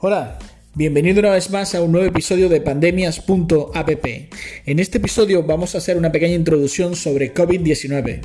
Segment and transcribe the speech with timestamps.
[0.00, 0.38] Hola,
[0.76, 4.06] bienvenido una vez más a un nuevo episodio de pandemias.app.
[4.64, 8.20] En este episodio vamos a hacer una pequeña introducción sobre COVID-19.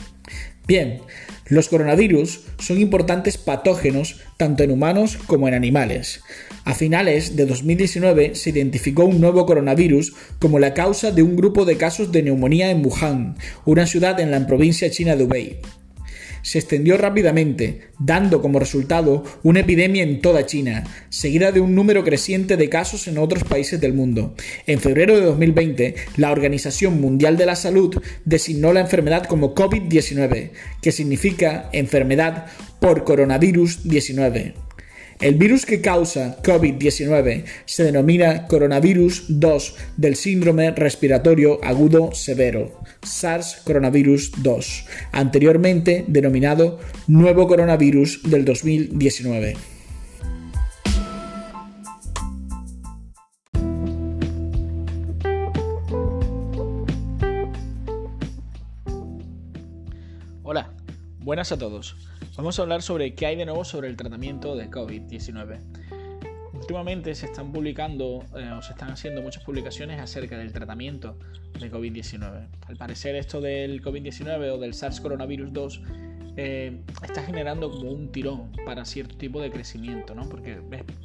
[0.67, 0.99] Bien,
[1.47, 6.21] los coronavirus son importantes patógenos tanto en humanos como en animales.
[6.63, 11.65] A finales de 2019 se identificó un nuevo coronavirus como la causa de un grupo
[11.65, 13.35] de casos de neumonía en Wuhan,
[13.65, 15.59] una ciudad en la provincia china de Hubei
[16.43, 22.03] se extendió rápidamente, dando como resultado una epidemia en toda China, seguida de un número
[22.03, 24.35] creciente de casos en otros países del mundo.
[24.67, 30.51] En febrero de 2020, la Organización Mundial de la Salud designó la enfermedad como COVID-19,
[30.81, 32.45] que significa enfermedad
[32.79, 34.53] por coronavirus 19.
[35.23, 43.61] El virus que causa COVID-19 se denomina coronavirus 2 del síndrome respiratorio agudo severo, SARS
[43.63, 49.55] coronavirus 2, anteriormente denominado nuevo coronavirus del 2019.
[60.43, 60.73] Hola,
[61.19, 61.95] buenas a todos.
[62.35, 65.59] Vamos a hablar sobre qué hay de nuevo sobre el tratamiento de COVID-19.
[66.53, 71.15] Últimamente se están publicando eh, o se están haciendo muchas publicaciones acerca del tratamiento
[71.59, 72.47] de COVID-19.
[72.67, 75.81] Al parecer esto del COVID-19 o del SARS coronavirus 2
[76.37, 80.27] eh, está generando como un tirón para cierto tipo de crecimiento, ¿no?
[80.27, 80.57] Porque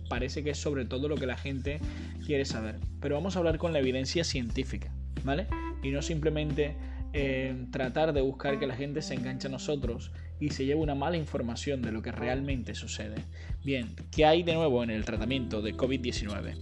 [0.09, 1.79] parece que es sobre todo lo que la gente
[2.25, 2.77] quiere saber.
[3.03, 4.91] Pero vamos a hablar con la evidencia científica,
[5.25, 5.47] ¿vale?
[5.83, 6.75] Y no simplemente
[7.13, 10.95] eh, tratar de buscar que la gente se enganche a nosotros y se lleve una
[10.95, 13.17] mala información de lo que realmente sucede.
[13.65, 16.55] Bien, ¿qué hay de nuevo en el tratamiento de COVID-19?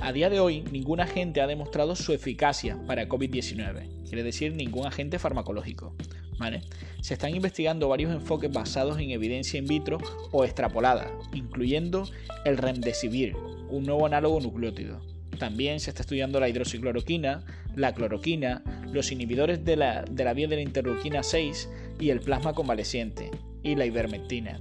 [0.00, 4.86] A día de hoy, ningún agente ha demostrado su eficacia para COVID-19, quiere decir ningún
[4.86, 5.96] agente farmacológico.
[6.38, 6.62] ¿vale?
[7.00, 9.98] Se están investigando varios enfoques basados en evidencia in vitro
[10.32, 12.08] o extrapolada, incluyendo
[12.44, 13.34] el remdesivir,
[13.68, 15.00] un nuevo análogo nucleótido.
[15.38, 18.62] También se está estudiando la hidroxicloroquina, la cloroquina,
[18.92, 21.68] los inhibidores de la, de la vía de la interleuquina 6
[21.98, 23.30] y el plasma convaleciente
[23.62, 24.58] y la ivermectina.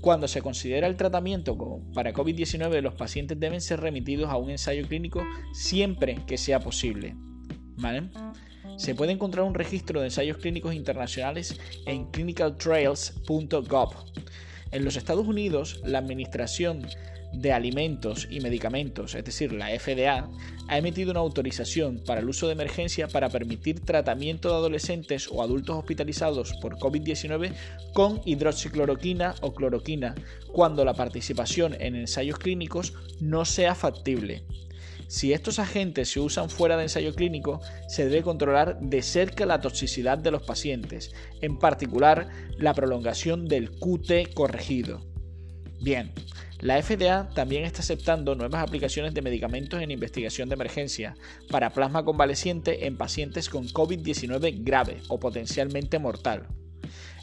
[0.00, 1.56] Cuando se considera el tratamiento
[1.92, 7.16] para COVID-19, los pacientes deben ser remitidos a un ensayo clínico siempre que sea posible.
[8.76, 13.94] Se puede encontrar un registro de ensayos clínicos internacionales en clinicaltrials.gov.
[14.70, 16.86] En los Estados Unidos, la Administración
[17.32, 20.28] de Alimentos y Medicamentos, es decir, la FDA,
[20.68, 25.42] ha emitido una autorización para el uso de emergencia para permitir tratamiento de adolescentes o
[25.42, 27.52] adultos hospitalizados por COVID-19
[27.94, 30.14] con hidroxicloroquina o cloroquina
[30.52, 34.44] cuando la participación en ensayos clínicos no sea factible.
[35.08, 39.62] Si estos agentes se usan fuera de ensayo clínico, se debe controlar de cerca la
[39.62, 42.28] toxicidad de los pacientes, en particular
[42.58, 45.00] la prolongación del QT corregido.
[45.80, 46.12] Bien,
[46.60, 51.14] la FDA también está aceptando nuevas aplicaciones de medicamentos en investigación de emergencia
[51.50, 56.48] para plasma convaleciente en pacientes con COVID-19 grave o potencialmente mortal.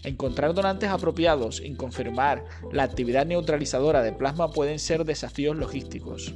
[0.06, 6.34] Encontrar donantes apropiados y confirmar la actividad neutralizadora de plasma pueden ser desafíos logísticos.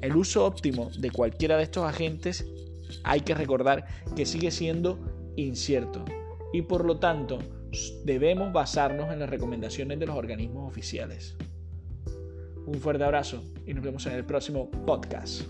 [0.00, 2.46] El uso óptimo de cualquiera de estos agentes
[3.04, 3.84] hay que recordar
[4.16, 4.98] que sigue siendo
[5.36, 6.02] incierto
[6.54, 7.40] y por lo tanto
[8.04, 11.36] debemos basarnos en las recomendaciones de los organismos oficiales.
[12.68, 15.42] Un fuerte abrazo y nos vemos en el próximo podcast.